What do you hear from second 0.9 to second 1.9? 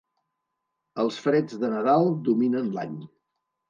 Els freds de